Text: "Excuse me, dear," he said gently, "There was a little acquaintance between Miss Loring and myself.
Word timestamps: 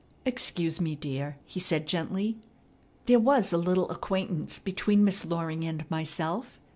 "Excuse 0.25 0.81
me, 0.81 0.95
dear," 0.95 1.37
he 1.45 1.59
said 1.59 1.85
gently, 1.85 2.35
"There 3.05 3.19
was 3.19 3.53
a 3.53 3.57
little 3.59 3.87
acquaintance 3.91 4.57
between 4.57 5.03
Miss 5.03 5.25
Loring 5.25 5.63
and 5.63 5.87
myself. 5.91 6.59